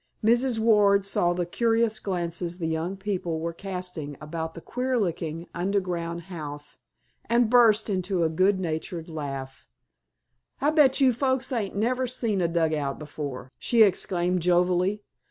Mrs. 0.23 0.57
Ward 0.57 1.05
saw 1.05 1.33
the 1.33 1.45
curious 1.45 1.99
glances 1.99 2.57
the 2.57 2.65
young 2.67 2.97
people 2.97 3.39
were 3.39 3.53
casting 3.53 4.17
about 4.19 4.55
the 4.55 4.59
queer 4.59 4.97
looking 4.97 5.45
underground 5.53 6.21
house 6.21 6.79
and 7.25 7.51
burst 7.51 7.87
into 7.87 8.23
a 8.23 8.29
good 8.31 8.59
natured 8.59 9.07
laugh. 9.09 9.63
"I'll 10.59 10.71
bet 10.71 11.01
you 11.01 11.13
folks 11.13 11.51
ain't 11.51 11.75
never 11.75 12.07
seen 12.07 12.41
a 12.41 12.47
dugout 12.47 12.97
before," 12.97 13.51
she 13.59 13.83
exclaimed 13.83 14.41
jovially. 14.41 15.03